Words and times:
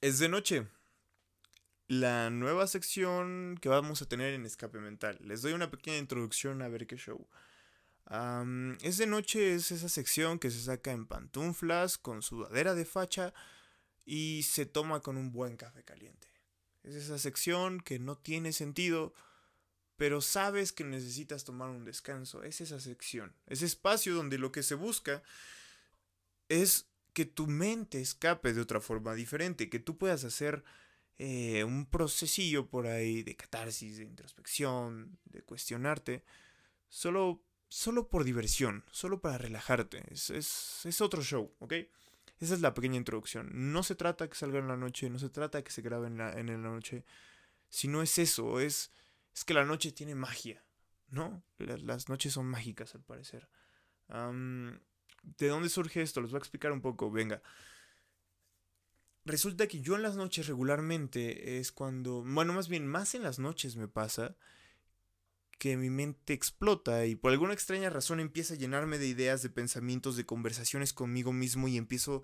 Es 0.00 0.20
de 0.20 0.28
noche. 0.28 0.68
La 1.88 2.30
nueva 2.30 2.68
sección 2.68 3.58
que 3.60 3.68
vamos 3.68 4.00
a 4.00 4.06
tener 4.06 4.32
en 4.32 4.46
Escape 4.46 4.78
Mental. 4.78 5.18
Les 5.20 5.42
doy 5.42 5.54
una 5.54 5.72
pequeña 5.72 5.96
introducción 5.96 6.62
a 6.62 6.68
ver 6.68 6.86
qué 6.86 6.96
show. 6.96 7.26
es 8.82 8.98
de 8.98 9.06
noche, 9.08 9.54
es 9.54 9.72
esa 9.72 9.88
sección 9.88 10.38
que 10.38 10.52
se 10.52 10.60
saca 10.60 10.92
en 10.92 11.06
pantuflas, 11.06 11.98
con 11.98 12.22
sudadera 12.22 12.76
de 12.76 12.84
facha 12.84 13.34
y 14.04 14.44
se 14.44 14.66
toma 14.66 15.00
con 15.00 15.16
un 15.16 15.32
buen 15.32 15.56
café 15.56 15.82
caliente. 15.82 16.28
Es 16.84 16.94
esa 16.94 17.18
sección 17.18 17.80
que 17.80 17.98
no 17.98 18.16
tiene 18.16 18.52
sentido, 18.52 19.14
pero 19.96 20.20
sabes 20.20 20.70
que 20.70 20.84
necesitas 20.84 21.42
tomar 21.42 21.70
un 21.70 21.84
descanso. 21.84 22.44
Es 22.44 22.60
esa 22.60 22.78
sección, 22.78 23.34
ese 23.48 23.66
espacio 23.66 24.14
donde 24.14 24.38
lo 24.38 24.52
que 24.52 24.62
se 24.62 24.76
busca 24.76 25.24
es 26.48 26.86
que 27.12 27.24
tu 27.24 27.46
mente 27.46 28.00
escape 28.00 28.52
de 28.52 28.60
otra 28.60 28.80
forma 28.80 29.14
diferente, 29.14 29.68
que 29.68 29.78
tú 29.78 29.98
puedas 29.98 30.24
hacer 30.24 30.64
eh, 31.18 31.64
un 31.64 31.86
procesillo 31.86 32.68
por 32.68 32.86
ahí 32.86 33.24
de 33.24 33.34
catarsis, 33.34 33.96
de 33.96 34.04
introspección, 34.04 35.18
de 35.24 35.42
cuestionarte, 35.42 36.24
solo, 36.88 37.42
solo 37.68 38.08
por 38.08 38.22
diversión, 38.22 38.84
solo 38.92 39.20
para 39.20 39.38
relajarte. 39.38 40.04
Es, 40.10 40.30
es, 40.30 41.00
otro 41.00 41.22
show, 41.22 41.52
¿ok? 41.58 41.74
Esa 42.38 42.54
es 42.54 42.60
la 42.60 42.72
pequeña 42.72 42.96
introducción. 42.96 43.50
No 43.52 43.82
se 43.82 43.96
trata 43.96 44.28
que 44.28 44.36
salga 44.36 44.60
en 44.60 44.68
la 44.68 44.76
noche, 44.76 45.10
no 45.10 45.18
se 45.18 45.28
trata 45.28 45.64
que 45.64 45.72
se 45.72 45.82
grabe 45.82 46.06
en 46.06 46.18
la, 46.18 46.32
en 46.38 46.46
la 46.46 46.56
noche, 46.56 47.04
sino 47.68 48.00
es 48.00 48.16
eso, 48.18 48.60
es, 48.60 48.92
es 49.34 49.44
que 49.44 49.54
la 49.54 49.64
noche 49.64 49.90
tiene 49.90 50.14
magia, 50.14 50.64
¿no? 51.08 51.42
Las, 51.58 52.08
noches 52.08 52.32
son 52.32 52.46
mágicas 52.46 52.94
al 52.94 53.02
parecer. 53.02 53.48
¿De 55.22 55.48
dónde 55.48 55.68
surge 55.68 56.02
esto? 56.02 56.20
Les 56.20 56.30
voy 56.30 56.38
a 56.38 56.40
explicar 56.40 56.72
un 56.72 56.80
poco, 56.80 57.10
venga. 57.10 57.42
Resulta 59.24 59.66
que 59.66 59.80
yo 59.80 59.94
en 59.94 60.02
las 60.02 60.16
noches 60.16 60.46
regularmente 60.46 61.58
es 61.58 61.70
cuando, 61.70 62.22
bueno, 62.24 62.54
más 62.54 62.68
bien 62.68 62.86
más 62.86 63.14
en 63.14 63.22
las 63.22 63.38
noches 63.38 63.76
me 63.76 63.86
pasa 63.86 64.36
que 65.58 65.76
mi 65.76 65.90
mente 65.90 66.32
explota 66.32 67.04
y 67.04 67.16
por 67.16 67.32
alguna 67.32 67.52
extraña 67.52 67.90
razón 67.90 68.20
empieza 68.20 68.54
a 68.54 68.56
llenarme 68.56 68.96
de 68.96 69.08
ideas, 69.08 69.42
de 69.42 69.50
pensamientos, 69.50 70.16
de 70.16 70.24
conversaciones 70.24 70.92
conmigo 70.92 71.32
mismo 71.32 71.68
y 71.68 71.76
empiezo 71.76 72.22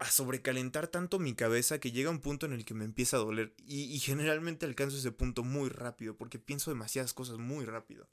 a 0.00 0.10
sobrecalentar 0.10 0.88
tanto 0.88 1.18
mi 1.18 1.34
cabeza 1.34 1.78
que 1.78 1.92
llega 1.92 2.10
un 2.10 2.20
punto 2.20 2.46
en 2.46 2.52
el 2.52 2.64
que 2.64 2.74
me 2.74 2.84
empieza 2.84 3.16
a 3.16 3.20
doler 3.20 3.54
y, 3.58 3.82
y 3.82 3.98
generalmente 3.98 4.64
alcanzo 4.64 4.96
ese 4.96 5.12
punto 5.12 5.44
muy 5.44 5.68
rápido 5.68 6.16
porque 6.16 6.38
pienso 6.38 6.70
demasiadas 6.70 7.12
cosas 7.12 7.38
muy 7.38 7.64
rápido. 7.64 8.08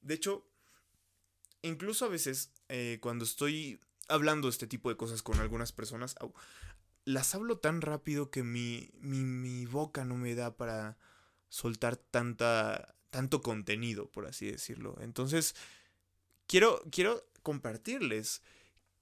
De 0.00 0.14
hecho, 0.14 0.49
incluso 1.62 2.04
a 2.04 2.08
veces 2.08 2.50
eh, 2.68 2.98
cuando 3.00 3.24
estoy 3.24 3.80
hablando 4.08 4.48
este 4.48 4.66
tipo 4.66 4.88
de 4.88 4.96
cosas 4.96 5.22
con 5.22 5.38
algunas 5.40 5.72
personas, 5.72 6.16
las 7.04 7.34
hablo 7.34 7.58
tan 7.58 7.80
rápido 7.80 8.30
que 8.30 8.42
mi, 8.42 8.90
mi, 9.00 9.66
boca 9.66 10.04
no 10.04 10.16
me 10.16 10.34
da 10.34 10.56
para 10.56 10.98
soltar 11.48 11.96
tanta, 11.96 12.94
tanto 13.10 13.40
contenido, 13.40 14.10
por 14.10 14.26
así 14.26 14.50
decirlo. 14.50 14.96
Entonces, 15.00 15.54
quiero, 16.46 16.82
quiero 16.90 17.24
compartirles 17.42 18.42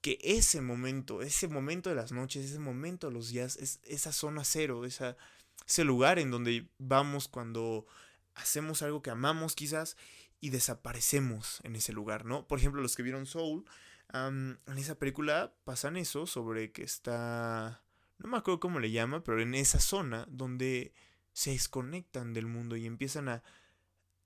que 0.00 0.18
ese 0.22 0.60
momento, 0.60 1.22
ese 1.22 1.48
momento 1.48 1.90
de 1.90 1.96
las 1.96 2.12
noches, 2.12 2.44
ese 2.44 2.58
momento 2.58 3.08
de 3.08 3.14
los 3.14 3.30
días, 3.30 3.56
es 3.56 3.80
esa 3.82 4.12
zona 4.12 4.44
cero, 4.44 4.84
ese 4.84 5.84
lugar 5.84 6.18
en 6.18 6.30
donde 6.30 6.68
vamos 6.78 7.28
cuando 7.28 7.86
hacemos 8.34 8.82
algo 8.82 9.02
que 9.02 9.10
amamos 9.10 9.54
quizás 9.56 9.96
y 10.40 10.50
desaparecemos 10.50 11.60
en 11.64 11.76
ese 11.76 11.92
lugar, 11.92 12.24
¿no? 12.24 12.46
Por 12.46 12.58
ejemplo, 12.58 12.80
los 12.80 12.96
que 12.96 13.02
vieron 13.02 13.26
Soul, 13.26 13.64
en 14.12 14.58
esa 14.76 14.98
película 14.98 15.54
pasan 15.64 15.96
eso 15.96 16.26
sobre 16.26 16.72
que 16.72 16.82
está, 16.82 17.82
no 18.18 18.28
me 18.28 18.38
acuerdo 18.38 18.60
cómo 18.60 18.80
le 18.80 18.90
llama, 18.90 19.22
pero 19.22 19.42
en 19.42 19.54
esa 19.54 19.80
zona 19.80 20.26
donde 20.30 20.92
se 21.32 21.50
desconectan 21.50 22.32
del 22.32 22.46
mundo 22.46 22.76
y 22.76 22.86
empiezan 22.86 23.28
a, 23.28 23.42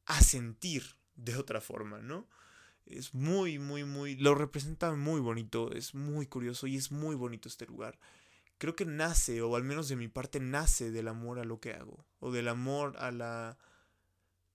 a 0.07 0.21
sentir 0.21 0.85
de 1.15 1.37
otra 1.37 1.61
forma, 1.61 2.01
¿no? 2.01 2.29
Es 2.87 3.15
muy, 3.15 3.59
muy, 3.59 3.85
muy, 3.85 4.17
lo 4.17 4.35
representa 4.35 4.93
muy 4.93 5.21
bonito, 5.21 5.73
es 5.73 5.95
muy 5.95 6.27
curioso 6.27 6.67
y 6.67 6.77
es 6.77 6.91
muy 6.91 7.15
bonito 7.15 7.49
este 7.49 7.67
lugar. 7.67 7.99
Creo 8.59 8.77
que 8.77 8.85
nace, 8.85 9.43
o 9.43 9.57
al 9.57 9.65
menos 9.65 9.89
de 9.89 9.97
mi 9.97 10.09
parte, 10.09 10.41
nace 10.41 10.91
del 10.91 11.09
amor 11.09 11.39
a 11.39 11.45
lo 11.45 11.61
que 11.61 11.73
hago, 11.73 12.07
o 12.21 12.33
del 12.33 12.49
amor 12.49 12.97
a 12.99 13.11
la 13.11 13.59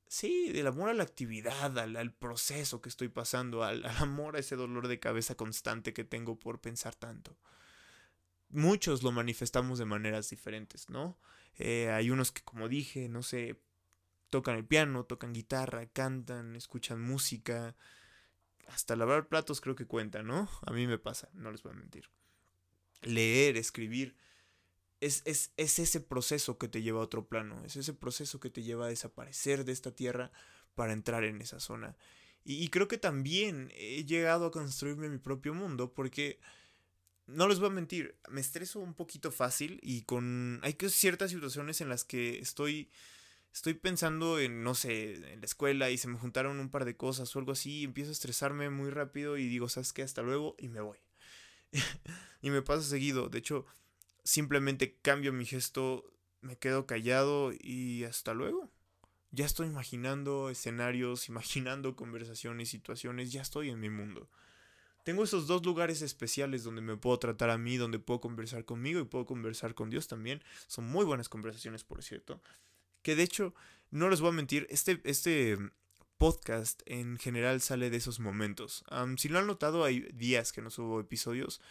Sí, 0.10 0.52
del 0.54 0.68
amor 0.68 0.90
a 0.90 0.94
la 0.94 1.04
actividad, 1.04 1.78
al, 1.78 2.14
proceso 2.14 2.82
que 2.82 2.90
estoy 2.90 3.10
pasando, 3.10 3.64
al, 3.64 3.86
amor 3.86 4.36
a 4.36 4.40
ese 4.40 4.56
dolor 4.56 4.88
de 4.88 5.00
cabeza 5.00 5.36
constante 5.36 5.94
que 5.94 6.04
tengo 6.04 6.40
por 6.40 6.62
pensar 6.62 6.96
tanto. 6.96 7.38
Muchos 8.50 9.04
lo 9.04 9.12
manifestamos 9.12 9.78
de 9.80 9.86
maneras 9.86 10.30
diferentes, 10.30 10.90
¿no? 10.90 11.20
Eh, 11.58 11.90
hay 11.92 12.10
unos 12.10 12.32
que, 12.32 12.42
como 12.42 12.70
dije, 12.70 13.10
no 13.10 13.22
sé, 13.22 13.60
tocan 14.30 14.56
el 14.56 14.66
piano, 14.66 15.04
tocan 15.04 15.34
guitarra, 15.34 15.86
cantan, 15.88 16.56
escuchan 16.56 17.02
música. 17.02 17.76
Hasta 18.68 18.96
lavar 18.96 19.28
platos 19.28 19.60
creo 19.60 19.76
que 19.76 19.86
cuenta, 19.86 20.24
¿no? 20.24 20.50
A 20.66 20.72
mí 20.72 20.88
me 20.88 20.98
pasa, 20.98 21.30
no 21.34 21.52
les 21.52 21.62
voy 21.64 21.74
a 21.74 21.76
mentir. 21.76 22.10
Leer, 23.02 23.58
escribir 23.58 24.16
es, 25.00 25.52
ese 25.58 26.02
proceso 26.02 26.58
que 26.58 26.68
te 26.68 26.82
lleva 26.82 27.00
a 27.00 27.04
otro 27.04 27.28
plano, 27.28 27.64
es 27.66 27.76
ese 27.76 27.94
proceso 27.94 28.40
que 28.40 28.50
te 28.50 28.64
lleva 28.64 28.86
a 28.86 28.90
desaparecer 28.90 29.66
de 29.66 29.72
esta 29.72 29.92
tierra 29.92 30.32
para 30.76 30.94
entrar 30.94 31.24
en 31.24 31.42
esa 31.42 31.60
zona. 31.60 31.96
Y, 32.44 32.70
creo 32.70 32.88
que 32.88 32.98
también 32.98 33.74
he 33.76 34.06
llegado 34.06 34.46
a 34.46 34.52
construirme 34.52 35.10
mi 35.10 35.18
propio 35.18 35.54
mundo 35.54 35.94
porque, 35.94 36.40
no 37.26 37.46
les 37.46 37.60
voy 37.60 37.68
a 37.68 37.74
mentir, 37.74 38.16
me 38.30 38.40
estreso 38.40 38.80
un 38.80 38.94
poquito 38.94 39.32
fácil 39.32 39.82
y 39.84 40.04
con... 40.04 40.62
Hay 40.64 40.78
ciertas 40.88 41.32
situaciones 41.32 41.82
en 41.82 41.90
las 41.90 42.06
que 42.06 42.40
estoy... 42.40 42.90
Estoy 43.54 43.74
pensando 43.74 44.40
en, 44.40 44.64
no 44.64 44.76
sé, 44.76 45.16
en 45.34 45.40
la 45.42 45.46
escuela 45.46 45.90
y 45.90 45.98
se 45.98 46.08
me 46.08 46.20
juntaron 46.20 46.60
un 46.60 46.70
par 46.70 46.86
de 46.86 46.96
cosas 46.96 47.36
o 47.36 47.40
algo 47.40 47.54
así, 47.54 47.80
y 47.80 47.84
empiezo 47.86 48.12
a 48.12 48.14
estresarme 48.14 48.70
muy 48.70 48.92
rápido 48.92 49.36
y 49.38 49.48
digo, 49.48 49.68
¿sabes 49.68 49.94
qué? 49.94 50.04
Hasta 50.04 50.22
luego 50.22 50.56
y 50.60 50.68
me 50.68 50.80
voy. 50.80 51.00
y 52.42 52.50
me 52.52 52.62
pasa 52.62 52.84
seguido. 52.84 53.30
De 53.30 53.40
hecho, 53.40 53.66
simplemente 54.28 54.98
cambio 55.02 55.32
mi 55.32 55.46
gesto, 55.46 56.04
me 56.42 56.58
quedo 56.58 56.86
callado 56.86 57.54
y 57.58 58.04
hasta 58.04 58.34
luego. 58.34 58.70
Ya 59.32 59.46
estoy 59.46 59.68
imaginando 59.68 60.50
escenarios, 60.50 61.30
imaginando 61.30 61.96
conversaciones, 61.96 62.70
situaciones, 62.70 63.32
ya 63.32 63.42
estoy 63.42 63.70
en 63.70 63.80
mi 63.80 63.90
mundo. 63.90 64.30
Tengo 65.06 65.24
esos 65.24 65.48
dos 65.48 65.66
lugares 65.66 66.02
especiales 66.02 66.66
donde 66.66 66.82
me 66.82 66.98
puedo 66.98 67.18
tratar 67.18 67.50
a 67.50 67.58
mí, 67.58 67.78
donde 67.78 68.00
puedo 68.00 68.20
conversar 68.20 68.66
conmigo 68.66 69.00
y 69.00 69.06
puedo 69.06 69.26
conversar 69.26 69.74
con 69.74 69.90
Dios 69.90 70.10
también. 70.10 70.44
Son 70.68 70.86
muy 70.86 71.06
buenas 71.06 71.30
conversaciones, 71.30 71.86
por 71.86 72.04
cierto. 72.04 72.42
Que 73.04 73.16
de 73.16 73.24
hecho, 73.24 73.56
no 73.92 74.10
les 74.10 74.20
voy 74.20 74.32
a 74.32 74.34
mentir, 74.34 74.68
este, 74.70 75.00
este 75.06 75.58
podcast 76.18 76.82
en 76.86 77.18
general 77.18 77.62
sale 77.62 77.90
de 77.90 77.96
esos 77.96 78.20
momentos. 78.20 78.84
si 79.18 79.30
lo 79.30 79.40
han 79.40 79.48
notado, 79.48 79.86
hay 79.86 80.02
días 80.14 80.52
que 80.52 80.62
no 80.62 80.70
subo 80.70 81.00
episodios 81.00 81.62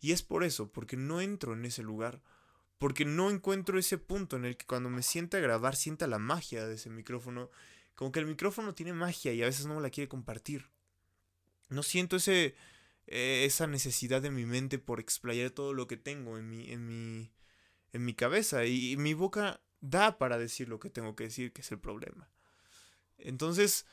y 0.00 0.12
es 0.12 0.22
por 0.22 0.44
eso, 0.44 0.72
porque 0.72 0.96
no 0.96 1.20
entro 1.20 1.52
en 1.52 1.64
ese 1.64 1.82
lugar. 1.82 2.22
Porque 2.78 3.04
no 3.04 3.30
encuentro 3.30 3.78
ese 3.78 3.98
punto 3.98 4.36
en 4.36 4.46
el 4.46 4.56
que 4.56 4.64
cuando 4.64 4.88
me 4.88 5.02
sienta 5.02 5.36
a 5.36 5.40
grabar 5.40 5.76
sienta 5.76 6.06
la 6.06 6.18
magia 6.18 6.66
de 6.66 6.76
ese 6.76 6.88
micrófono. 6.88 7.50
Como 7.94 8.10
que 8.10 8.20
el 8.20 8.26
micrófono 8.26 8.74
tiene 8.74 8.94
magia 8.94 9.34
y 9.34 9.42
a 9.42 9.46
veces 9.46 9.66
no 9.66 9.74
me 9.74 9.82
la 9.82 9.90
quiere 9.90 10.08
compartir. 10.08 10.70
No 11.68 11.82
siento 11.82 12.16
ese, 12.16 12.54
eh, 13.06 13.44
esa 13.44 13.66
necesidad 13.66 14.22
de 14.22 14.30
mi 14.30 14.46
mente 14.46 14.78
por 14.78 14.98
explayar 14.98 15.50
todo 15.50 15.74
lo 15.74 15.86
que 15.86 15.98
tengo 15.98 16.38
en 16.38 16.48
mi, 16.48 16.70
en 16.70 16.86
mi, 16.86 17.30
en 17.92 18.04
mi 18.06 18.14
cabeza. 18.14 18.64
Y, 18.64 18.96
mi 18.96 19.12
boca 19.12 19.60
da 19.82 20.16
para 20.16 20.38
decir 20.38 20.70
lo 20.70 20.80
que 20.80 20.88
tengo 20.88 21.14
que 21.14 21.24
decir, 21.24 21.52
que 21.52 21.60
es 21.60 21.70
el 21.72 21.78
problema. 21.78 22.30
Entonces, 23.18 23.84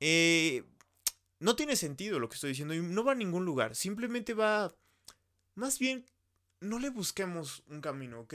eh, 0.00 0.64
no 1.40 1.56
tiene 1.56 1.76
sentido 1.76 2.18
lo 2.18 2.28
que 2.28 2.34
estoy 2.34 2.50
diciendo 2.50 2.74
y 2.74 2.82
no 2.82 3.04
va 3.04 3.12
a 3.12 3.14
ningún 3.14 3.46
lugar. 3.46 3.74
Simplemente 3.74 4.34
va 4.34 4.76
más 5.58 5.78
bien, 5.78 6.04
no 6.60 6.78
le 6.78 6.90
busquemos 6.90 7.62
un 7.68 7.80
camino, 7.80 8.20
¿ok? 8.20 8.34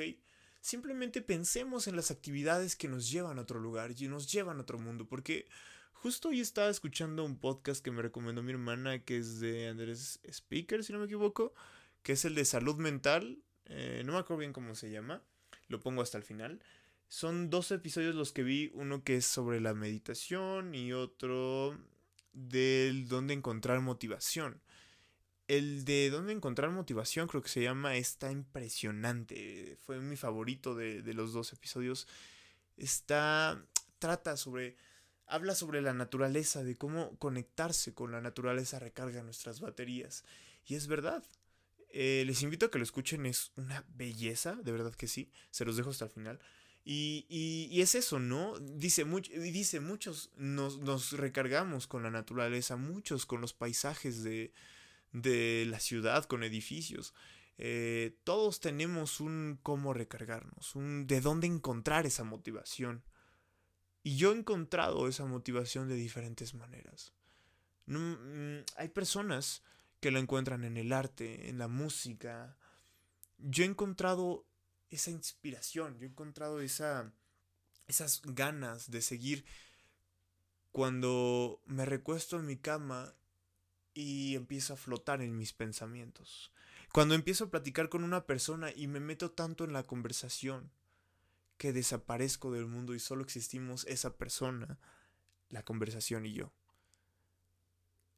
Simplemente 0.62 1.22
pensemos 1.22 1.88
en 1.88 1.96
las 1.96 2.12
actividades 2.12 2.75
que 2.75 2.88
nos 2.88 3.10
llevan 3.10 3.40
a 3.40 3.42
otro 3.42 3.60
lugar 3.60 3.92
y 3.98 4.08
nos 4.08 4.31
llevan 4.31 4.58
a 4.58 4.62
otro 4.62 4.78
mundo, 4.78 5.06
porque 5.08 5.48
justo 5.94 6.30
hoy 6.30 6.42
estaba 6.42 6.70
escuchando 6.70 7.24
un 7.24 7.38
podcast 7.38 7.84
que 7.84 7.92
me 7.92 8.02
recomendó 8.02 8.44
mi 8.44 8.52
hermana, 8.52 9.04
que 9.04 9.18
es 9.18 9.40
de 9.40 9.70
Andrés 9.70 10.20
Speaker, 10.24 10.84
si 10.84 10.94
no 10.94 11.00
me 11.00 11.06
equivoco, 11.06 11.54
que 12.02 12.14
es 12.14 12.25
el 12.25 12.36
de 12.36 12.46
salud 12.46 12.75
mental, 12.75 13.42
eh, 13.66 14.04
no 14.06 14.14
me 14.14 14.20
acuerdo 14.20 14.40
bien 14.40 14.54
cómo 14.54 14.75
se 14.75 14.92
llama, 14.92 15.24
lo 15.68 15.80
pongo 15.80 16.02
hasta 16.02 16.18
el 16.18 16.24
final. 16.24 16.62
Son 17.08 17.50
dos 17.50 17.72
episodios 17.72 18.16
los 18.16 18.34
que 18.34 18.44
vi, 18.44 18.72
uno 18.74 19.04
que 19.04 19.18
es 19.18 19.25
sobre 19.25 19.62
la 19.62 19.74
meditación 19.74 20.75
y 20.75 20.94
otro 20.94 21.78
del 22.34 23.08
dónde 23.08 23.34
encontrar 23.34 23.80
motivación. 23.80 24.62
El 25.48 25.84
de 25.84 26.10
dónde 26.10 26.31
encontrar 26.31 26.69
motivación, 26.72 27.28
creo 27.28 27.42
que 27.42 27.50
se 27.50 27.62
llama, 27.62 27.98
está 27.98 28.31
impresionante. 28.31 29.78
Fue 29.86 30.00
mi 30.00 30.16
favorito 30.16 30.74
de, 30.74 31.01
los 31.13 31.34
dos 31.34 31.51
episodios. 31.54 32.07
Está. 32.78 33.63
Trata 34.00 34.38
sobre. 34.38 34.78
Habla 35.25 35.56
sobre 35.56 35.81
la 35.81 35.94
naturaleza, 35.94 36.63
de 36.63 36.75
cómo 36.75 37.18
conectarse 37.18 37.94
con 37.94 38.12
la 38.12 38.22
naturaleza 38.22 38.80
recarga 38.80 39.24
nuestras 39.24 39.60
baterías. 39.60 40.24
Y 40.66 40.75
es 40.75 40.88
verdad. 40.88 41.24
Eh, 41.89 42.24
les 42.25 42.42
invito 42.42 42.66
a 42.66 42.72
que 42.72 42.80
lo 42.80 42.84
escuchen, 42.84 43.25
es 43.25 43.51
una 43.56 43.86
belleza, 43.96 44.56
de 44.56 44.72
verdad 44.72 44.94
que 44.96 45.07
sí. 45.07 45.31
Se 45.51 45.66
los 45.66 45.78
dejo 45.78 45.92
hasta 45.92 46.06
el 46.06 46.12
final. 46.12 46.39
Y, 46.86 47.25
y, 47.30 47.81
es 47.81 47.96
eso, 47.96 48.19
¿no? 48.19 48.60
Dice, 48.60 49.06
dice 49.06 49.80
muchos 49.80 50.31
nos, 50.36 50.80
nos, 50.80 51.13
recargamos 51.13 51.88
con 51.88 52.04
la 52.04 52.12
naturaleza, 52.12 52.75
muchos 52.75 53.25
con 53.25 53.39
los 53.39 53.54
paisajes 53.54 54.22
de, 54.22 54.51
de 55.13 55.65
la 55.69 55.80
ciudad, 55.80 56.25
con 56.25 56.44
edificios. 56.44 57.13
Eh, 57.57 58.18
todos 58.24 58.60
tenemos 58.60 59.19
un 59.19 59.60
cómo 59.62 59.94
recargarnos, 59.94 60.75
un 60.75 61.07
de 61.07 61.21
dónde 61.21 61.48
encontrar 61.48 62.06
esa 62.06 62.24
motivación. 62.24 63.04
Y 64.01 64.18
yo 64.18 64.33
he 64.33 64.38
encontrado 64.38 65.07
esa 65.07 65.25
motivación 65.25 65.88
de 65.88 65.95
diferentes 65.95 66.54
maneras. 66.56 67.13
Mm, 67.86 68.63
hay 68.75 68.89
personas 68.89 69.63
que 70.01 70.12
la 70.12 70.19
encuentran 70.19 70.65
en 70.65 70.75
el 70.77 70.92
arte, 70.92 71.50
en 71.50 71.57
la 71.57 71.69
música. 71.69 72.57
Yo 73.38 73.63
he 73.63 73.68
encontrado 73.68 74.45
esa 74.89 75.12
inspiración, 75.12 75.98
yo 75.98 76.06
he 76.06 76.10
encontrado 76.10 76.60
esa, 76.60 77.13
esas 77.88 78.21
ganas 78.24 78.92
de 78.92 79.01
seguir 79.01 79.45
cuando 80.71 81.62
me 81.65 81.86
recuesto 81.86 82.39
en 82.39 82.48
mi 82.48 82.57
cama 82.57 83.13
y 83.94 84.36
empiezo 84.36 84.74
a 84.74 84.78
flotar 84.78 85.22
en 85.22 85.38
mis 85.38 85.54
pensamientos. 85.54 86.51
Cuando 86.92 87.16
empiezo 87.16 87.45
a 87.45 87.50
platicar 87.50 87.90
con 87.90 88.04
una 88.04 88.25
persona 88.25 88.72
y 88.75 88.88
me 88.88 89.00
meto 89.00 89.31
tanto 89.31 89.63
en 89.63 89.74
la 89.74 89.84
conversación 89.84 90.72
que 91.57 91.74
desaparezco 91.74 92.51
del 92.51 92.68
mundo 92.68 92.94
y 92.94 93.00
solo 93.00 93.24
existimos 93.24 93.86
esa 93.88 94.18
persona, 94.18 94.78
la 95.50 95.63
conversación 95.63 96.25
y 96.25 96.34
yo. 96.34 96.51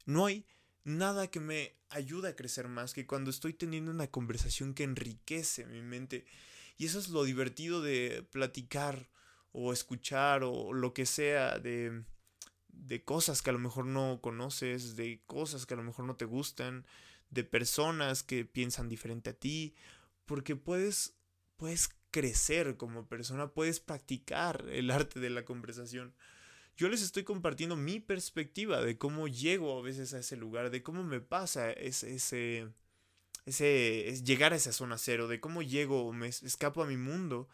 No 0.06 0.25
hay 0.25 0.45
nada 0.83 1.27
que 1.27 1.39
me 1.39 1.75
ayude 1.89 2.30
a 2.30 2.36
crecer 2.36 2.68
más 2.68 2.94
que 2.94 3.07
cuando 3.07 3.30
estoy 3.30 3.54
teniendo 3.54 3.92
una 3.92 4.07
conversación 4.07 4.74
que 4.74 4.83
enriquece 4.83 5.66
mi 5.66 5.81
mente. 5.81 6.25
Y 6.78 6.86
eso 6.86 7.00
es 7.00 7.10
lo 7.10 7.24
divertido 7.24 7.81
de 7.81 8.28
platicar 8.31 9.10
o 9.51 9.74
escuchar 9.74 10.44
o 10.44 10.74
lo 10.74 10.94
que 10.94 11.06
sea 11.06 11.60
de, 11.60 12.04
de 12.77 13.04
cosas 13.04 13.42
que 13.42 13.50
a 13.50 13.54
lo 13.54 13.60
mejor 13.60 13.86
no 13.86 14.19
conoces, 14.22 14.95
de 14.95 15.22
cosas 15.25 15.66
que 15.66 15.74
a 15.74 15.77
lo 15.77 15.83
mejor 15.83 16.06
no 16.06 16.16
te 16.16 16.25
gustan, 16.25 16.86
de 17.30 17.44
personas 17.44 18.24
que 18.24 18.45
piensan 18.45 18.89
diferente 18.89 19.31
a 19.31 19.33
ti, 19.33 19.75
porque 20.25 20.56
puedes, 20.56 21.16
puedes 21.57 21.89
crecer 22.12 22.77
como 22.77 23.07
persona, 23.07 23.50
puedes 23.50 23.80
practicar 23.80 24.66
el 24.69 24.92
arte 24.92 25.19
de 25.19 25.30
la 25.30 25.45
conversación. 25.45 26.13
Yo 26.77 26.89
les 26.89 27.01
estoy 27.01 27.24
compartiendo 27.24 27.75
mi 27.75 28.00
perspectiva 28.00 28.81
de 28.81 28.98
cómo 28.98 29.28
llego 29.28 29.78
a 29.78 29.81
veces 29.81 30.13
a 30.13 30.19
ese 30.19 30.36
lugar, 30.36 30.71
de 30.71 30.83
cómo 30.83 31.04
me 31.04 31.21
pasa 31.21 31.71
ese, 31.71 32.16
ese, 32.16 32.68
ese 33.45 34.21
llegar 34.24 34.54
a 34.54 34.57
esa 34.57 34.74
zona 34.74 34.98
cero, 34.98 35.28
de 35.28 35.39
cómo 35.39 35.62
llego, 35.62 36.12
me 36.12 36.28
escapo 36.28 36.83
a 36.83 36.88
mi 36.88 36.98
mundo 36.98 37.48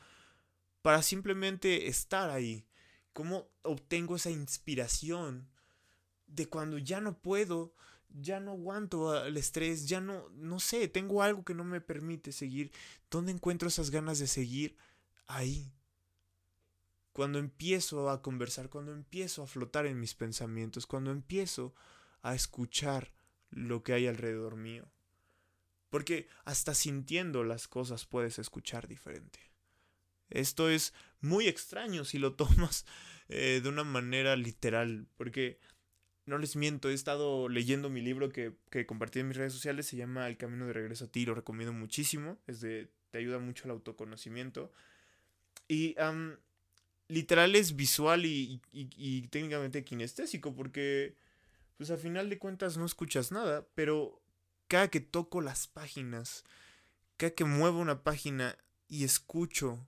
para 0.81 1.03
simplemente 1.03 1.87
estar 1.87 2.31
ahí, 2.31 2.65
cómo 3.13 3.49
obtengo 3.63 4.15
esa 4.15 4.31
inspiración 4.31 5.49
de 6.27 6.47
cuando 6.47 6.77
ya 6.77 7.01
no 7.01 7.17
puedo, 7.17 7.73
ya 8.09 8.39
no 8.39 8.51
aguanto 8.51 9.25
el 9.25 9.37
estrés, 9.37 9.87
ya 9.87 10.01
no, 10.01 10.29
no 10.29 10.59
sé, 10.59 10.87
tengo 10.87 11.21
algo 11.21 11.43
que 11.43 11.53
no 11.53 11.63
me 11.63 11.81
permite 11.81 12.31
seguir. 12.31 12.71
¿Dónde 13.09 13.31
encuentro 13.31 13.67
esas 13.67 13.89
ganas 13.89 14.19
de 14.19 14.27
seguir? 14.27 14.77
Ahí. 15.27 15.73
Cuando 17.13 17.39
empiezo 17.39 18.09
a 18.09 18.21
conversar, 18.21 18.69
cuando 18.69 18.93
empiezo 18.93 19.43
a 19.43 19.47
flotar 19.47 19.85
en 19.85 19.99
mis 19.99 20.15
pensamientos, 20.15 20.87
cuando 20.87 21.11
empiezo 21.11 21.73
a 22.21 22.35
escuchar 22.35 23.11
lo 23.49 23.83
que 23.83 23.93
hay 23.93 24.07
alrededor 24.07 24.55
mío. 24.55 24.89
Porque 25.89 26.29
hasta 26.45 26.73
sintiendo 26.73 27.43
las 27.43 27.67
cosas 27.67 28.05
puedes 28.05 28.39
escuchar 28.39 28.87
diferente. 28.87 29.39
Esto 30.29 30.69
es 30.69 30.93
muy 31.21 31.47
extraño 31.47 32.03
si 32.05 32.19
lo 32.19 32.33
tomas 32.35 32.85
eh, 33.29 33.61
de 33.63 33.69
una 33.69 33.83
manera 33.83 34.35
literal, 34.35 35.07
porque 35.17 35.59
no 36.25 36.37
les 36.37 36.55
miento, 36.55 36.89
he 36.89 36.93
estado 36.93 37.49
leyendo 37.49 37.89
mi 37.89 38.01
libro 38.01 38.29
que, 38.29 38.53
compartí 38.85 39.19
en 39.19 39.29
mis 39.29 39.37
redes 39.37 39.53
sociales, 39.53 39.87
se 39.87 39.97
llama 39.97 40.27
El 40.27 40.37
Camino 40.37 40.67
de 40.67 40.73
Regreso 40.73 41.05
a 41.05 41.07
ti, 41.07 41.25
lo 41.25 41.35
recomiendo 41.35 41.73
muchísimo, 41.73 42.39
es 42.47 42.61
de, 42.61 42.89
te 43.09 43.17
ayuda 43.17 43.39
mucho 43.39 43.65
al 43.65 43.71
autoconocimiento. 43.71 44.71
Y 45.67 45.95
literal 47.07 47.55
es 47.55 47.75
visual 47.75 48.25
y, 48.25 48.61
y, 48.71 49.27
técnicamente 49.27 49.83
kinestésico, 49.83 50.55
porque 50.55 51.15
pues 51.77 51.89
al 51.91 51.97
final 51.97 52.29
de 52.29 52.37
cuentas 52.37 52.77
no 52.77 52.85
escuchas 52.85 53.31
nada, 53.31 53.67
pero 53.73 54.21
cada 54.67 54.89
que 54.89 54.99
toco 54.99 55.41
las 55.41 55.67
páginas, 55.67 56.43
cada 57.17 57.33
que 57.33 57.43
muevo 57.43 57.79
una 57.79 58.03
página 58.03 58.57
y 58.87 59.03
escucho 59.03 59.87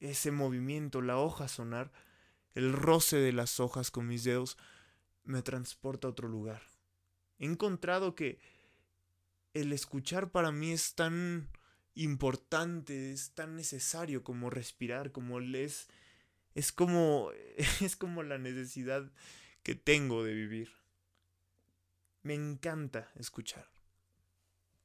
ese 0.00 0.30
movimiento, 0.30 1.02
la 1.02 1.18
hoja 1.18 1.48
sonar, 1.48 1.92
el 2.54 2.72
roce 2.72 3.16
de 3.16 3.32
las 3.32 3.60
hojas 3.60 3.90
con 3.90 4.06
mis 4.06 4.24
dedos, 4.24 4.56
me 5.24 5.42
transporta 5.42 6.08
a 6.08 6.10
otro 6.10 6.28
lugar. 6.28 6.62
He 7.38 7.46
encontrado 7.46 8.14
que 8.14 8.38
el 9.54 9.72
escuchar 9.72 10.30
para 10.30 10.52
mí 10.52 10.72
es 10.72 10.94
tan 10.94 11.48
importante, 11.94 13.12
es 13.12 13.32
tan 13.32 13.56
necesario 13.56 14.22
como 14.22 14.50
respirar, 14.50 15.12
como 15.12 15.40
es 15.40 15.88
es 16.54 16.72
como 16.72 17.30
es 17.80 17.96
como 17.96 18.22
la 18.22 18.38
necesidad 18.38 19.10
que 19.62 19.74
tengo 19.74 20.24
de 20.24 20.34
vivir. 20.34 20.70
Me 22.22 22.34
encanta 22.34 23.10
escuchar. 23.16 23.75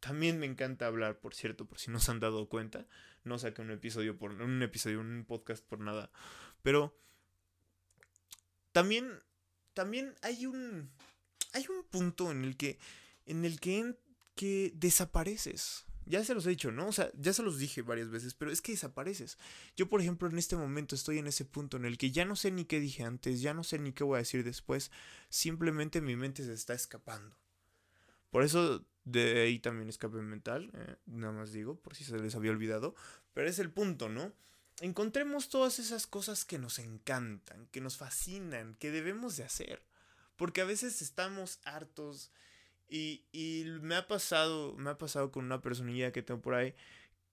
También 0.02 0.40
me 0.40 0.48
encanta 0.48 0.88
hablar, 0.88 1.20
por 1.20 1.36
cierto, 1.36 1.66
por 1.66 1.80
si 1.80 1.92
no 1.92 2.00
se 2.00 2.12
han 2.12 2.20
dado 2.20 2.50
cuenta. 2.50 2.88
No 3.24 3.38
saqué 3.38 3.62
un 3.62 3.72
episodio 3.72 4.18
por 4.18 4.32
un 4.32 4.62
episodio, 4.64 5.00
un 5.00 5.26
podcast 5.28 5.64
por 5.64 5.80
nada, 5.80 6.12
pero 6.64 6.98
también 8.72 9.22
también 9.74 10.16
hay 10.24 10.48
un 10.48 10.90
hay 11.54 11.66
un 11.70 11.84
punto 11.84 12.32
en 12.32 12.44
el 12.44 12.58
que 12.58 12.80
en 13.28 13.46
el 13.46 13.60
que, 13.60 13.96
que 14.36 14.74
desapareces. 14.76 15.86
Ya 16.08 16.26
se 16.26 16.34
los 16.34 16.48
he 16.48 16.50
dicho, 16.50 16.72
¿no? 16.72 16.88
O 16.88 16.92
sea, 16.92 17.12
ya 17.14 17.32
se 17.32 17.44
los 17.44 17.60
dije 17.60 17.84
varias 17.84 18.10
veces, 18.10 18.34
pero 18.34 18.52
es 18.52 18.60
que 18.60 18.72
desapareces. 18.72 19.38
Yo, 19.78 19.88
por 19.88 20.02
ejemplo, 20.02 20.28
en 20.28 20.40
este 20.40 20.56
momento 20.56 20.96
estoy 20.96 21.20
en 21.20 21.28
ese 21.28 21.46
punto 21.46 21.78
en 21.78 21.86
el 21.86 22.00
que 22.00 22.10
ya 22.10 22.26
no 22.26 22.36
sé 22.36 22.50
ni 22.50 22.66
qué 22.66 22.80
dije 22.80 23.04
antes, 23.04 23.40
ya 23.40 23.54
no 23.54 23.64
sé 23.64 23.78
ni 23.78 23.94
qué 23.94 24.04
voy 24.04 24.16
a 24.16 24.26
decir 24.26 24.44
después, 24.44 24.90
simplemente 25.30 26.02
mi 26.02 26.16
mente 26.16 26.44
se 26.44 26.54
está 26.54 26.74
escapando. 26.74 27.38
Por 28.32 28.44
eso 28.44 28.84
de 29.04 29.42
ahí 29.42 29.60
también 29.60 29.90
escape 29.90 30.18
mental, 30.18 30.72
eh, 30.74 30.96
nada 31.06 31.34
más 31.34 31.52
digo, 31.52 31.80
por 31.80 31.96
si 31.96 32.04
se 32.04 32.18
les 32.18 32.36
había 32.36 32.52
olvidado, 32.52 32.96
pero 33.34 33.50
es 33.50 33.60
el 33.60 33.72
punto, 33.72 34.10
¿no? 34.10 34.34
encontremos 34.82 35.50
todas 35.50 35.78
esas 35.80 36.08
cosas 36.08 36.44
que 36.44 36.58
nos 36.58 36.80
encantan, 36.80 37.68
que 37.68 37.82
nos 37.82 37.98
fascinan, 37.98 38.76
que 38.76 38.90
debemos 38.92 39.38
de 39.38 39.44
hacer. 39.44 39.86
Porque 40.36 40.62
a 40.62 40.66
veces 40.66 41.04
estamos 41.04 41.60
hartos 41.66 42.32
y, 42.90 43.24
y 43.32 43.66
me 43.82 43.96
ha 43.96 44.08
pasado, 44.08 44.76
me 44.76 44.90
ha 44.90 44.98
pasado 44.98 45.32
con 45.32 45.46
una 45.46 45.62
personilla 45.62 46.12
que 46.12 46.24
tengo 46.24 46.42
por 46.42 46.56
ahí 46.56 46.74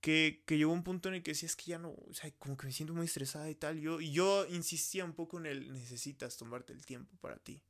que, 0.01 0.43
que 0.47 0.59
llegó 0.59 0.73
un 0.73 0.85
punto 0.85 1.09
en 1.09 1.17
el 1.17 1.23
que 1.23 1.33
decía, 1.33 1.47
es 1.49 1.57
que 1.57 1.71
ya 1.71 1.79
no, 1.79 1.91
o 1.91 2.15
sea, 2.15 2.31
como 2.39 2.57
que 2.57 2.67
me 2.67 2.73
siento 2.73 2.95
muy 2.95 3.07
estresada 3.07 3.51
y 3.51 3.55
tal. 3.55 3.81
Yo, 3.81 4.01
y 4.01 4.13
yo 4.13 4.47
insistía 4.47 5.05
un 5.05 5.15
poco 5.15 5.39
en 5.39 5.47
el, 5.47 5.73
necesitas 5.73 6.37
tomarte 6.37 6.73
el 6.73 6.85
tiempo 6.87 7.17
para 7.21 7.39
ti. 7.39 7.63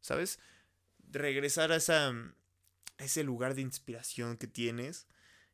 ¿Sabes? 0.00 0.38
Regresar 1.10 1.72
a, 1.72 1.76
esa, 1.76 2.12
a 3.02 3.04
ese 3.04 3.24
lugar 3.24 3.54
de 3.54 3.62
inspiración 3.62 4.36
que 4.36 4.46
tienes 4.46 5.08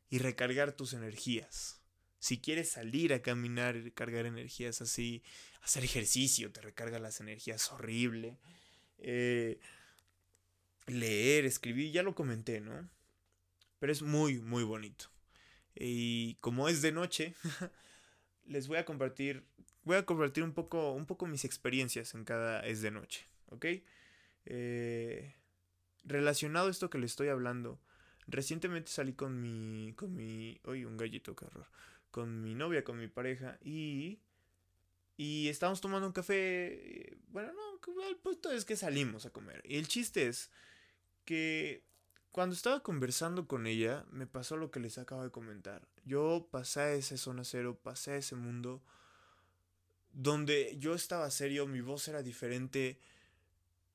y 0.09 0.19
recargar 0.19 0.71
tus 0.73 0.93
energías. 0.93 1.81
Si 2.19 2.39
quieres 2.39 2.69
salir 2.69 3.11
a 3.11 3.23
caminar 3.23 3.75
y 3.75 3.81
recargar 3.81 4.27
energías 4.27 4.81
así, 4.81 5.23
hacer 5.61 5.83
ejercicio 5.83 6.51
te 6.51 6.61
recarga 6.61 6.99
las 6.99 7.19
energías 7.21 7.71
horrible. 7.71 8.37
Eh, 8.99 9.59
leer, 10.85 11.45
escribir, 11.45 11.91
ya 11.91 12.03
lo 12.03 12.13
comenté, 12.13 12.61
¿no? 12.61 12.87
Pero 13.79 13.91
es 13.91 14.03
muy, 14.03 14.39
muy 14.39 14.63
bonito. 14.63 15.05
Y 15.73 16.35
como 16.35 16.69
es 16.69 16.83
de 16.83 16.91
noche, 16.91 17.33
les 18.45 18.67
voy 18.67 18.77
a 18.77 18.85
compartir, 18.85 19.43
voy 19.83 19.97
a 19.97 20.05
compartir 20.05 20.43
un 20.43 20.53
poco, 20.53 20.91
un 20.91 21.07
poco 21.07 21.25
mis 21.25 21.45
experiencias 21.45 22.13
en 22.13 22.25
cada 22.25 22.59
es 22.61 22.81
de 22.81 22.91
noche, 22.91 23.25
¿ok? 23.47 23.65
Eh, 24.45 25.38
relacionado 26.03 26.67
a 26.67 26.71
esto 26.71 26.89
que 26.89 26.97
le 26.97 27.05
estoy 27.05 27.29
hablando, 27.29 27.79
recientemente 28.27 28.91
salí 28.91 29.13
con 29.13 29.41
mi, 29.41 29.93
con 29.93 30.15
mi, 30.15 30.59
oye, 30.65 30.85
un 30.85 30.97
gallito, 30.97 31.35
qué 31.35 31.45
horror 31.45 31.67
con 32.11 32.41
mi 32.41 32.55
novia, 32.55 32.83
con 32.83 32.97
mi 32.97 33.07
pareja 33.07 33.57
y... 33.63 34.19
Y 35.21 35.49
estábamos 35.49 35.81
tomando 35.81 36.07
un 36.07 36.13
café. 36.13 37.17
Bueno, 37.27 37.51
no, 37.51 38.07
el 38.07 38.15
punto 38.15 38.51
es 38.51 38.63
que 38.63 38.77
salimos 38.77 39.25
a 39.25 39.31
comer. 39.31 39.61
Y 39.65 39.75
el 39.75 39.89
chiste 39.89 40.29
es 40.29 40.49
que 41.25 41.83
cuando 42.31 42.55
estaba 42.55 42.81
conversando 42.81 43.45
con 43.45 43.67
ella, 43.67 44.05
me 44.11 44.27
pasó 44.27 44.55
lo 44.55 44.71
que 44.71 44.79
les 44.79 44.97
acabo 44.97 45.21
de 45.21 45.29
comentar. 45.29 45.85
Yo 46.05 46.47
pasé 46.49 46.95
esa 46.95 47.17
zona 47.17 47.43
cero, 47.43 47.77
pasé 47.83 48.11
a 48.11 48.15
ese 48.15 48.37
mundo 48.37 48.81
donde 50.13 50.77
yo 50.79 50.95
estaba 50.95 51.29
serio, 51.31 51.67
mi 51.67 51.81
voz 51.81 52.07
era 52.07 52.23
diferente. 52.23 52.97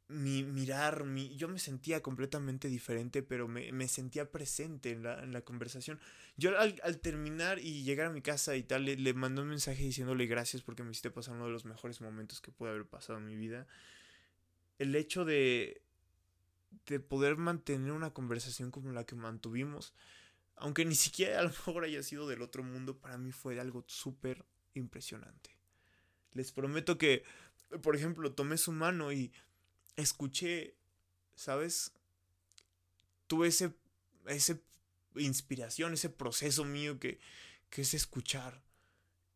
Mi 0.09 0.45
mirar, 0.45 1.05
mi, 1.05 1.35
yo 1.37 1.49
me 1.49 1.59
sentía 1.59 2.03
completamente 2.03 2.69
diferente, 2.69 3.23
pero 3.23 3.49
me, 3.49 3.73
me 3.73 3.89
sentía 3.89 4.31
presente 4.31 4.91
en 4.91 5.03
la, 5.03 5.23
en 5.23 5.33
la, 5.33 5.41
conversación. 5.41 5.99
Yo 6.37 6.59
al, 6.59 6.79
al, 6.83 6.99
terminar 7.01 7.59
y 7.59 7.85
llegar 7.85 8.09
a 8.09 8.11
mi 8.11 8.21
casa 8.21 8.55
y 8.57 8.63
tal, 8.63 8.85
le, 8.85 8.97
le 8.97 9.15
mandé 9.15 9.41
un 9.43 9.49
mensaje 9.49 9.83
diciéndole 9.83 10.27
gracias 10.27 10.63
porque 10.63 10.83
me 10.83 10.91
hiciste 10.91 11.11
pasar 11.11 11.35
uno 11.35 11.47
de 11.47 11.53
los 11.53 11.65
mejores 11.65 12.01
momentos 12.01 12.41
que 12.41 12.53
pude 12.53 12.71
haber 12.71 12.87
pasado 12.87 13.19
en 13.19 13.27
mi 13.27 13.37
vida. 13.37 13.67
El 14.79 14.95
hecho 14.95 15.25
de, 15.25 15.81
de 16.87 17.01
poder 17.01 17.37
mantener 17.37 17.93
una 17.93 18.13
conversación 18.13 18.71
como 18.71 18.93
la 18.93 19.05
que 19.05 19.15
mantuvimos, 19.15 19.95
aunque 20.57 20.85
ni 20.85 20.95
siquiera 20.95 21.41
a 21.41 21.43
lo 21.43 21.49
mejor 21.49 21.85
haya 21.85 22.03
sido 22.03 22.29
del 22.29 22.43
otro 22.43 22.63
mundo, 22.63 22.99
para 22.99 23.19
mí 23.19 23.33
fue 23.33 23.59
algo 23.59 23.85
súper 23.87 24.45
impresionante. 24.75 25.51
Les 26.33 26.53
prometo 26.53 26.99
que, 26.99 27.25
por 27.83 27.97
ejemplo, 27.97 28.33
tomé 28.33 28.59
su 28.59 28.73
mano 28.73 29.13
y 29.13 29.33
escuché, 29.97 30.77
¿sabes? 31.35 31.93
Tuve 33.27 33.49
ese, 33.49 33.75
ese 34.27 34.63
inspiración, 35.17 35.95
ese 35.95 36.11
proceso 36.11 36.65
mío 36.65 36.99
que, 36.99 37.19
que 37.71 37.83
es 37.83 37.95
escuchar, 37.95 38.63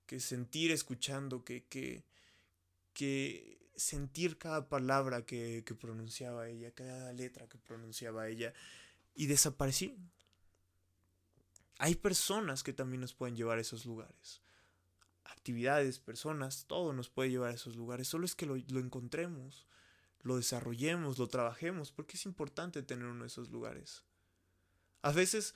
que 0.07 0.21
sentir 0.21 0.71
escuchando, 0.71 1.45
que, 1.45 1.65
que, 1.65 2.05
que 2.93 3.59
sentir 3.77 4.39
cada 4.39 4.69
palabra 4.69 5.25
que, 5.25 5.63
que 5.65 5.75
pronunciaba 5.75 6.49
ella, 6.49 6.73
cada 6.73 7.13
letra 7.13 7.49
que 7.49 7.59
pronunciaba 7.59 8.29
ella, 8.29 8.53
y 9.15 9.27
desaparecí. 9.27 9.97
Hay 11.79 11.95
personas 11.95 12.65
que 12.65 12.73
también 12.73 13.01
nos 13.01 13.15
pueden 13.15 13.37
llevar 13.37 13.59
a 13.59 13.61
esos 13.61 13.87
lugares. 13.87 14.43
Actividades, 15.25 16.01
personas, 16.01 16.65
todo 16.67 16.93
nos 16.93 17.09
puede 17.09 17.31
llevar 17.31 17.51
a 17.51 17.55
esos 17.55 17.77
lugares. 17.77 18.09
Solo 18.09 18.25
es 18.25 18.35
que 18.35 18.47
lo, 18.47 18.57
lo 18.57 18.81
encontremos 18.81 19.67
lo 20.23 20.37
desarrollemos, 20.37 21.19
lo 21.19 21.29
trabajemos, 21.29 21.93
porque 21.93 22.17
es 22.17 22.27
importante 22.27 22.83
tener 22.83 23.07
uno 23.07 23.23
de 23.23 23.29
esos 23.29 23.51
lugares. 23.51 24.05
A 25.03 25.13
veces, 25.13 25.55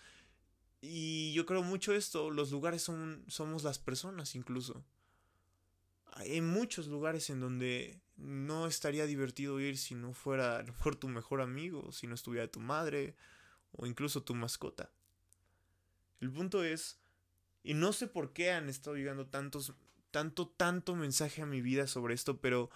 y 0.81 1.33
yo 1.33 1.47
creo 1.47 1.62
mucho 1.62 1.92
esto, 1.92 2.31
los 2.31 2.50
lugares 2.50 2.83
son, 2.83 3.25
somos 3.28 3.64
las 3.64 3.78
personas 3.78 4.35
incluso. 4.35 4.85
Hay 6.14 6.40
muchos 6.40 6.88
lugares 6.88 7.31
en 7.31 7.40
donde 7.40 8.00
no 8.16 8.66
estaría 8.66 9.07
divertido 9.07 9.59
ir 9.61 9.78
si 9.78 9.95
no 9.95 10.12
fuera 10.12 10.59
a 10.59 10.64
tu 10.64 11.09
mejor 11.09 11.40
amigo, 11.40 11.90
si 11.92 12.07
no 12.07 12.14
estuviera 12.14 12.50
tu 12.50 12.61
madre 12.61 13.16
o 13.73 13.87
incluso 13.87 14.23
tu 14.23 14.35
mascota. 14.35 14.92
El 16.21 16.31
punto 16.31 16.62
es, 16.62 17.00
y 17.64 17.75
no 17.75 17.92
sé 17.92 18.07
por 18.07 18.33
qué 18.33 18.52
han 18.52 18.69
estado 18.69 18.97
llegando 18.97 19.26
tantos, 19.26 19.75
tanto, 20.11 20.49
tanto 20.49 20.95
mensaje 20.95 21.42
a 21.42 21.47
mi 21.47 21.62
vida 21.62 21.87
sobre 21.87 22.14
esto, 22.14 22.40
pero 22.40 22.71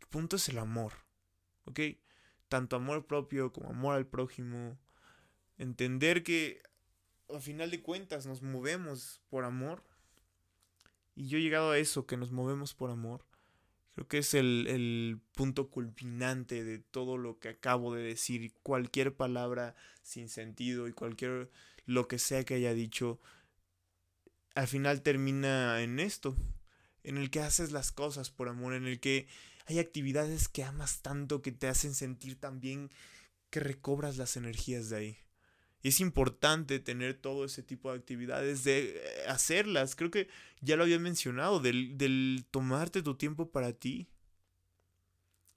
el 0.00 0.06
punto 0.08 0.36
es 0.36 0.48
el 0.48 0.58
amor. 0.58 0.92
¿Ok? 1.70 1.80
Tanto 2.48 2.76
amor 2.76 3.06
propio 3.06 3.52
como 3.52 3.70
amor 3.70 3.94
al 3.94 4.06
prójimo. 4.06 4.78
Entender 5.58 6.22
que 6.22 6.62
a 7.34 7.40
final 7.40 7.70
de 7.70 7.82
cuentas 7.82 8.26
nos 8.26 8.42
movemos 8.42 9.20
por 9.28 9.44
amor. 9.44 9.84
Y 11.14 11.28
yo 11.28 11.38
he 11.38 11.42
llegado 11.42 11.70
a 11.70 11.78
eso, 11.78 12.06
que 12.06 12.16
nos 12.16 12.32
movemos 12.32 12.74
por 12.74 12.90
amor. 12.90 13.26
Creo 13.94 14.08
que 14.08 14.18
es 14.18 14.34
el, 14.34 14.66
el, 14.68 15.20
punto 15.34 15.68
culminante 15.68 16.64
de 16.64 16.78
todo 16.78 17.18
lo 17.18 17.38
que 17.38 17.48
acabo 17.48 17.94
de 17.94 18.02
decir. 18.02 18.54
Cualquier 18.62 19.14
palabra 19.14 19.74
sin 20.02 20.28
sentido 20.28 20.88
y 20.88 20.92
cualquier 20.92 21.50
lo 21.86 22.08
que 22.08 22.18
sea 22.18 22.44
que 22.44 22.54
haya 22.54 22.72
dicho, 22.72 23.20
al 24.54 24.68
final 24.68 25.02
termina 25.02 25.82
en 25.82 25.98
esto. 25.98 26.36
En 27.02 27.16
el 27.16 27.30
que 27.30 27.40
haces 27.40 27.72
las 27.72 27.92
cosas 27.92 28.30
por 28.30 28.48
amor, 28.48 28.74
en 28.74 28.86
el 28.86 29.00
que 29.00 29.26
hay 29.70 29.78
actividades 29.78 30.48
que 30.48 30.64
amas 30.64 31.00
tanto 31.00 31.42
que 31.42 31.52
te 31.52 31.68
hacen 31.68 31.94
sentir 31.94 32.34
tan 32.34 32.58
bien 32.58 32.90
que 33.50 33.60
recobras 33.60 34.16
las 34.16 34.36
energías 34.36 34.90
de 34.90 34.96
ahí. 34.96 35.18
Y 35.80 35.90
es 35.90 36.00
importante 36.00 36.80
tener 36.80 37.14
todo 37.14 37.44
ese 37.44 37.62
tipo 37.62 37.92
de 37.92 37.98
actividades, 37.98 38.64
de 38.64 38.96
eh, 38.96 39.28
hacerlas. 39.28 39.94
Creo 39.94 40.10
que 40.10 40.28
ya 40.60 40.74
lo 40.74 40.82
había 40.82 40.98
mencionado, 40.98 41.60
del, 41.60 41.96
del 41.96 42.44
tomarte 42.50 43.00
tu 43.00 43.14
tiempo 43.14 43.52
para 43.52 43.72
ti. 43.72 44.08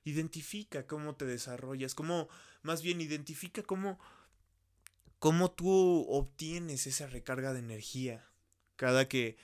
Identifica 0.04 0.86
cómo 0.86 1.16
te 1.16 1.26
desarrollas, 1.26 1.96
cómo, 1.96 2.30
más 2.62 2.84
bien 2.84 3.02
identifica 3.02 3.64
cómo, 3.64 4.00
cómo 5.18 5.52
tú 5.52 6.06
obtienes 6.08 6.86
esa 6.86 7.08
recarga 7.08 7.52
de 7.52 7.60
energía. 7.60 8.30
Cada 8.76 9.08
que 9.08 9.38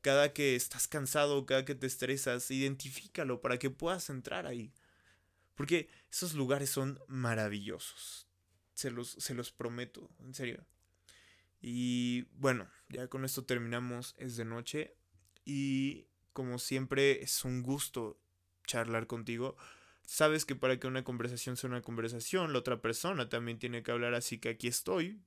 cada 0.00 0.32
que 0.32 0.56
estás 0.56 0.88
cansado, 0.88 1.46
cada 1.46 1.64
que 1.64 1.74
te 1.74 1.86
estresas, 1.86 2.50
identifícalo 2.50 3.40
para 3.40 3.58
que 3.58 3.70
puedas 3.70 4.10
entrar 4.10 4.46
ahí. 4.46 4.72
Porque 5.54 5.90
esos 6.10 6.34
lugares 6.34 6.70
son 6.70 6.98
maravillosos. 7.06 8.26
Se 8.74 8.90
los, 8.90 9.10
se 9.10 9.34
los 9.34 9.52
prometo, 9.52 10.08
en 10.20 10.34
serio. 10.34 10.64
Y 11.60 12.22
bueno, 12.32 12.66
ya 12.88 13.08
con 13.08 13.24
esto 13.24 13.44
terminamos. 13.44 14.14
Es 14.16 14.36
de 14.36 14.46
noche. 14.46 14.96
Y 15.44 16.06
como 16.32 16.58
siempre, 16.58 17.22
es 17.22 17.44
un 17.44 17.62
gusto 17.62 18.18
charlar 18.66 19.06
contigo. 19.06 19.56
Sabes 20.06 20.44
que 20.46 20.56
para 20.56 20.80
que 20.80 20.86
una 20.86 21.04
conversación 21.04 21.56
sea 21.56 21.68
una 21.68 21.82
conversación, 21.82 22.52
la 22.52 22.60
otra 22.60 22.80
persona 22.80 23.28
también 23.28 23.58
tiene 23.58 23.82
que 23.82 23.92
hablar, 23.92 24.14
así 24.14 24.38
que 24.38 24.48
aquí 24.48 24.66
estoy. 24.66 25.20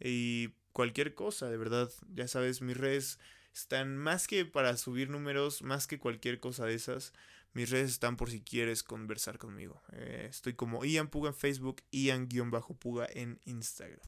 Y 0.00 0.48
cualquier 0.72 1.14
cosa, 1.14 1.48
de 1.48 1.56
verdad. 1.56 1.92
Ya 2.12 2.26
sabes, 2.26 2.60
mis 2.60 2.76
redes 2.76 3.20
están 3.54 3.96
más 3.96 4.26
que 4.26 4.44
para 4.44 4.76
subir 4.76 5.10
números, 5.10 5.62
más 5.62 5.86
que 5.86 5.98
cualquier 5.98 6.40
cosa 6.40 6.66
de 6.66 6.74
esas. 6.74 7.12
Mis 7.52 7.70
redes 7.70 7.90
están 7.90 8.16
por 8.16 8.30
si 8.30 8.42
quieres 8.42 8.82
conversar 8.82 9.38
conmigo. 9.38 9.82
Eh, 9.92 10.28
estoy 10.30 10.54
como 10.54 10.84
Ian 10.84 11.08
Puga 11.08 11.30
en 11.30 11.34
Facebook, 11.34 11.82
Ian-Puga 11.90 13.08
en 13.12 13.40
Instagram. 13.44 14.00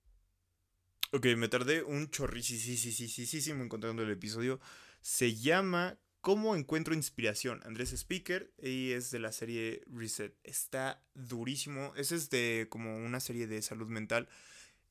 Ok, 1.11 1.27
me 1.37 1.49
tardé 1.49 1.83
un 1.83 2.09
chorricísimo 2.11 3.63
encontrando 3.63 4.03
el 4.03 4.11
episodio. 4.11 4.61
Se 5.01 5.35
llama 5.35 5.99
¿Cómo 6.23 6.55
encuentro 6.55 6.95
inspiración? 6.95 7.61
Andrés 7.65 7.93
Speaker 7.93 8.55
y 8.63 8.93
es 8.93 9.11
de 9.11 9.19
la 9.19 9.33
serie 9.33 9.83
Reset. 9.89 10.39
Está 10.45 11.03
durísimo. 11.15 11.93
Ese 11.97 12.15
es 12.15 12.31
de 12.31 12.69
como 12.71 12.97
una 12.97 13.19
serie 13.19 13.49
de 13.49 13.61
salud 13.61 13.89
mental. 13.89 14.29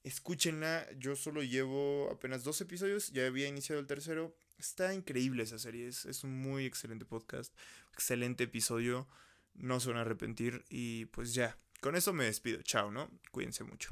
Escúchenla, 0.03 0.87
yo 0.97 1.15
solo 1.15 1.43
llevo 1.43 2.09
apenas 2.11 2.43
dos 2.43 2.59
episodios, 2.61 3.11
ya 3.11 3.27
había 3.27 3.47
iniciado 3.47 3.79
el 3.79 3.87
tercero. 3.87 4.35
Está 4.57 4.93
increíble 4.93 5.43
esa 5.43 5.59
serie, 5.59 5.87
es, 5.87 6.23
un 6.23 6.39
muy 6.39 6.65
excelente 6.65 7.05
podcast, 7.05 7.53
excelente 7.93 8.45
episodio, 8.45 9.07
no 9.53 9.79
se 9.79 9.89
van 9.89 9.97
a 9.97 10.01
arrepentir 10.01 10.63
y 10.69 11.05
pues 11.05 11.33
ya, 11.33 11.57
con 11.81 11.95
eso 11.95 12.13
me 12.13 12.25
despido, 12.25 12.61
chao, 12.63 12.91
¿no? 12.91 13.09
Cuídense 13.31 13.63
mucho. 13.63 13.91